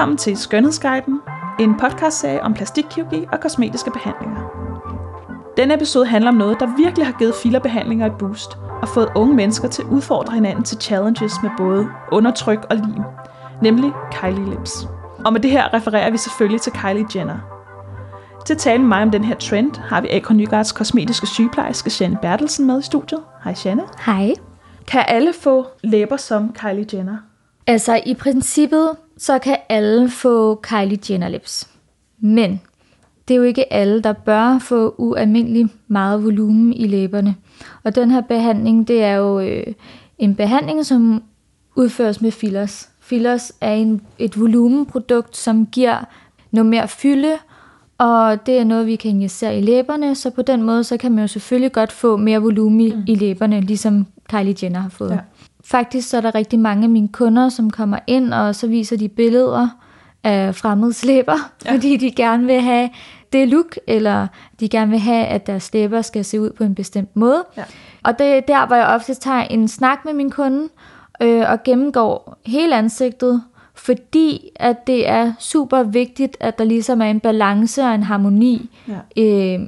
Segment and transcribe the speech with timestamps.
[0.00, 1.20] Velkommen til Skønhedsguiden,
[1.58, 4.40] en podcastserie om plastikkirurgi og kosmetiske behandlinger.
[5.56, 9.34] Denne episode handler om noget, der virkelig har givet filerbehandlinger et boost og fået unge
[9.34, 13.02] mennesker til at udfordre hinanden til challenges med både undertryk og lim,
[13.62, 14.88] nemlig Kylie Lips.
[15.24, 17.38] Og med det her refererer vi selvfølgelig til Kylie Jenner.
[18.46, 21.90] Til at tale med mig om den her trend, har vi AK Nygards kosmetiske sygeplejerske
[22.00, 23.20] Janne Bertelsen med i studiet.
[23.44, 23.82] Hej Janne.
[24.06, 24.32] Hej.
[24.86, 27.16] Kan alle få læber som Kylie Jenner?
[27.66, 31.68] Altså i princippet, så kan alle få Kylie Jenner lips.
[32.18, 32.60] Men
[33.28, 37.36] det er jo ikke alle, der bør få ualmindelig meget volumen i læberne.
[37.84, 39.66] Og den her behandling, det er jo øh,
[40.18, 41.22] en behandling, som
[41.76, 42.88] udføres med fillers.
[43.00, 46.04] Fillers er en, et volumenprodukt, som giver
[46.50, 47.32] noget mere fylde,
[48.00, 51.12] og det er noget, vi kan injicere i læberne, så på den måde, så kan
[51.12, 53.02] man jo selvfølgelig godt få mere volumen i, mm.
[53.06, 55.10] i læberne, ligesom Kylie Jenner har fået.
[55.10, 55.18] Ja.
[55.64, 58.96] Faktisk så er der rigtig mange af mine kunder, som kommer ind, og så viser
[58.96, 59.68] de billeder
[60.24, 61.72] af fremmede læber, ja.
[61.74, 62.90] fordi de gerne vil have
[63.32, 64.26] det look, eller
[64.60, 67.44] de gerne vil have, at deres læber skal se ud på en bestemt måde.
[67.56, 67.64] Ja.
[68.04, 70.68] Og det er der, hvor jeg ofte tager en snak med min kunde,
[71.22, 73.42] øh, og gennemgår hele ansigtet,
[73.84, 78.70] fordi at det er super vigtigt, at der ligesom er en balance og en harmoni
[78.88, 79.22] ja.
[79.22, 79.60] øh,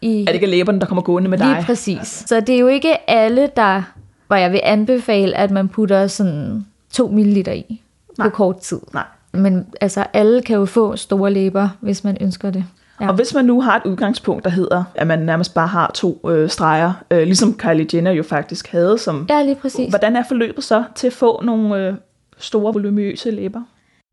[0.00, 0.20] i...
[0.20, 1.46] Er det ikke læberne, der kommer gående med dig?
[1.46, 2.24] Lige præcis.
[2.26, 3.82] Så det er jo ikke alle, der
[4.26, 7.82] hvor jeg vil anbefale, at man putter sådan 2 ml i
[8.18, 8.28] Nej.
[8.28, 8.80] på kort tid.
[8.94, 9.04] Nej.
[9.32, 12.64] Men altså, alle kan jo få store læber, hvis man ønsker det.
[13.00, 13.08] Ja.
[13.08, 16.20] Og hvis man nu har et udgangspunkt, der hedder, at man nærmest bare har to
[16.30, 19.88] øh, streger, øh, ligesom Kylie Jenner jo faktisk havde, som, ja, lige præcis.
[19.88, 21.94] hvordan er forløbet så til at få nogle øh,
[22.38, 23.62] store, volumøse læber?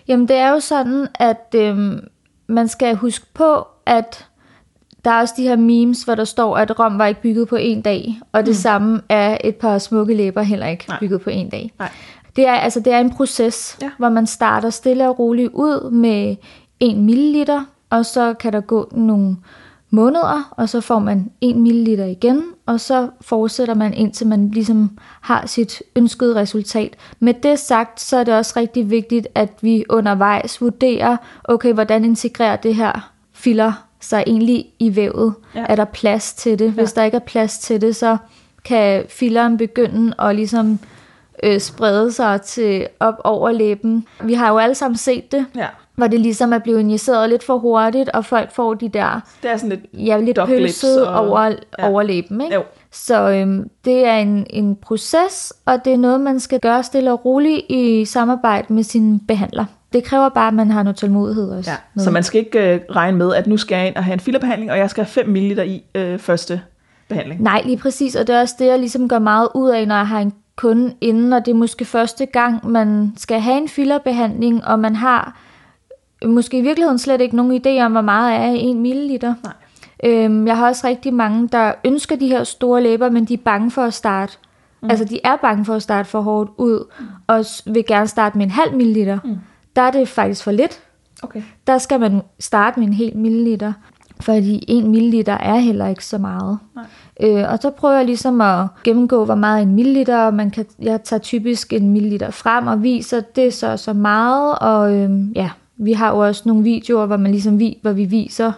[0.07, 1.77] Jamen det er jo sådan, at øh,
[2.47, 4.27] man skal huske på, at
[5.05, 7.55] der er også de her memes, hvor der står, at Rom var ikke bygget på
[7.55, 8.53] en dag, og det mm.
[8.53, 10.99] samme er et par smukke læber heller ikke Nej.
[10.99, 11.73] bygget på en dag.
[11.79, 11.91] Nej.
[12.35, 13.91] Det er, altså, det er en proces, ja.
[13.97, 16.35] hvor man starter stille og roligt ud med
[16.79, 17.49] 1 ml,
[17.89, 19.37] og så kan der gå nogle
[19.93, 24.97] måneder, og så får man 1 ml igen, og så fortsætter man indtil man ligesom
[25.21, 26.95] har sit ønskede resultat.
[27.19, 32.05] Med det sagt, så er det også rigtig vigtigt, at vi undervejs vurderer, okay, hvordan
[32.05, 35.33] integrerer det her filler sig egentlig i vævet.
[35.55, 35.65] Ja.
[35.69, 36.71] Er der plads til det?
[36.71, 37.01] Hvis ja.
[37.01, 38.17] der ikke er plads til det, så
[38.65, 40.79] kan filleren begynde at ligesom
[41.43, 44.07] øh, sprede sig til op over læben.
[44.23, 45.45] Vi har jo alle sammen set det.
[45.55, 49.19] Ja hvor det ligesom er blevet injiceret lidt for hurtigt, og folk får de der
[49.43, 51.41] det er sådan lidt, ja, lidt pølset og, over,
[51.79, 51.89] ja.
[51.89, 52.41] over læben.
[52.41, 52.55] Ikke?
[52.55, 52.63] Jo.
[52.91, 57.11] Så øhm, det er en, en proces, og det er noget, man skal gøre stille
[57.11, 59.65] og roligt i samarbejde med sin behandler.
[59.93, 61.71] Det kræver bare, at man har noget tålmodighed også.
[61.71, 64.13] Ja, så man skal ikke øh, regne med, at nu skal jeg ind og have
[64.13, 66.61] en fillerbehandling, og jeg skal have 5 ml i øh, første
[67.09, 67.41] behandling.
[67.41, 69.95] Nej, lige præcis, og det er også det, jeg ligesom gør meget ud af, når
[69.95, 73.67] jeg har en kunde inden, og det er måske første gang, man skal have en
[73.67, 75.37] fillerbehandling, og man har
[76.25, 79.19] måske i virkeligheden slet ikke nogen idé om, hvor meget er 1 ml.
[79.21, 79.53] Nej.
[80.03, 83.37] Øhm, jeg har også rigtig mange, der ønsker de her store læber, men de er
[83.45, 84.37] bange for at starte.
[84.81, 84.89] Mm.
[84.89, 87.05] Altså, de er bange for at starte for hårdt ud, mm.
[87.27, 89.19] og vil gerne starte med en halv milliliter.
[89.23, 89.37] Mm.
[89.75, 90.81] Der er det faktisk for lidt.
[91.23, 91.43] Okay.
[91.67, 93.73] Der skal man starte med en hel milliliter,
[94.19, 96.57] fordi en milliliter er heller ikke så meget.
[96.75, 96.85] Nej.
[97.19, 101.03] Øh, og så prøver jeg ligesom at gennemgå, hvor meget en milliliter, man kan, jeg
[101.03, 105.93] tager typisk en milliliter frem og viser, det så så meget, og øh, ja, vi
[105.93, 108.51] har jo også nogle videoer, hvor, man ligesom vi, hvor vi viser,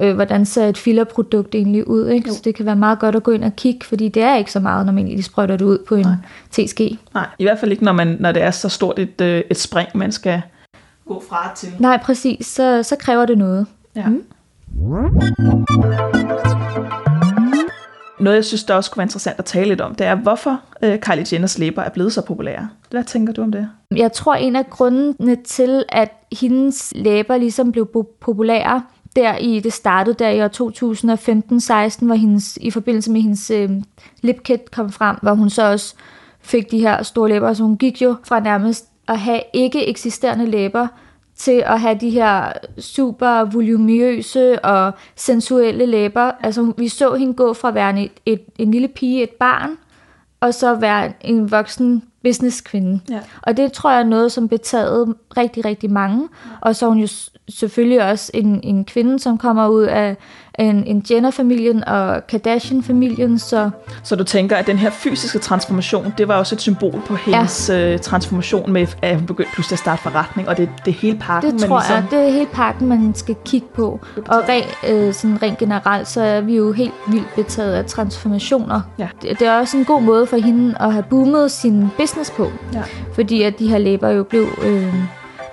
[0.00, 2.08] øh, hvordan ser et fillerprodukt egentlig ud.
[2.08, 2.32] Ikke?
[2.32, 4.52] Så det kan være meget godt at gå ind og kigge, fordi det er ikke
[4.52, 6.14] så meget, når man egentlig sprøjter det ud på en Nej.
[6.50, 6.80] TSG.
[7.14, 9.58] Nej, i hvert fald ikke, når, man, når det er så stort et, øh, et
[9.58, 10.42] spring, man skal
[11.08, 11.68] gå fra til.
[11.78, 12.46] Nej, præcis.
[12.46, 13.66] Så, så kræver det noget.
[13.96, 14.08] Ja.
[14.08, 14.22] Mm.
[18.20, 20.60] Noget, jeg synes, der også kunne være interessant at tale lidt om, det er, hvorfor
[20.82, 22.68] øh, Kylie Jenners læber er blevet så populære.
[22.90, 23.68] Hvad tænker du om det?
[23.96, 27.88] Jeg tror, en af grundene til, at hendes læber ligesom blev
[28.20, 28.82] populære,
[29.16, 30.48] der i, det startede der i år
[31.98, 33.70] 2015-16, hvor hendes, i forbindelse med hendes øh,
[34.22, 35.94] lipkit kom frem, hvor hun så også
[36.40, 40.46] fik de her store læber, så hun gik jo fra nærmest at have ikke eksisterende
[40.46, 40.88] læber,
[41.36, 46.30] til at have de her super volumøse og sensuelle læber.
[46.40, 49.70] Altså, vi så hende gå fra at være et, et, en lille pige, et barn,
[50.40, 53.00] og så være en voksen businesskvinde.
[53.10, 53.20] Ja.
[53.42, 56.28] Og det tror jeg er noget, som betaget rigtig, rigtig mange.
[56.60, 57.08] Og så er hun jo
[57.48, 60.16] selvfølgelig også en, en kvinde, som kommer ud af
[60.58, 63.38] en, en Jenner-familien og Kardashian-familien.
[63.38, 63.70] Så...
[64.02, 67.68] så du tænker, at den her fysiske transformation, det var også et symbol på hendes
[67.68, 67.94] ja.
[67.94, 71.18] uh, transformation med, at hun begyndte pludselig at starte forretning, og det, det er hele
[71.18, 71.96] pakken, Det tror ligesom...
[71.96, 74.00] jeg, det er hele pakken, man skal kigge på.
[74.28, 78.80] Og rent, øh, sådan rent generelt, så er vi jo helt vildt betaget af transformationer.
[78.98, 79.08] Ja.
[79.22, 82.50] Det, det er også en god måde for hende at have boomet sin business på.
[82.74, 82.82] Ja.
[83.14, 84.46] Fordi at de her læber jo blev...
[84.62, 84.94] Øh,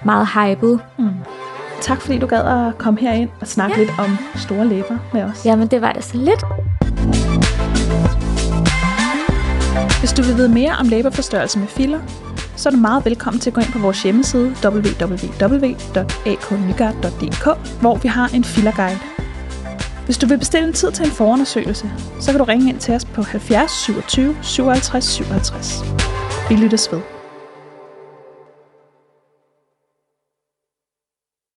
[0.06, 0.78] meget hyped.
[0.98, 1.10] Mm.
[1.82, 3.82] Tak fordi du gad at komme herind og snakke ja.
[3.82, 5.46] lidt om store læber med os.
[5.46, 6.44] Jamen, det var det så lidt.
[10.00, 12.00] Hvis du vil vide mere om læberforstørrelse med filler,
[12.56, 17.48] så er du meget velkommen til at gå ind på vores hjemmeside www.aknygaard.dk,
[17.82, 19.00] hvor vi har en fillerguide.
[20.06, 22.94] Hvis du vil bestille en tid til en forundersøgelse, så kan du ringe ind til
[22.94, 25.84] os på 70 27 57 57.
[26.50, 27.19] Vi lyttes ved.